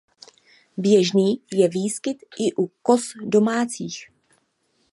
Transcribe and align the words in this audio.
Běžný 0.77 1.41
je 1.53 1.67
výskyt 1.69 2.17
i 2.39 2.53
u 2.53 2.67
koz 2.67 3.01
domácích. 3.23 4.07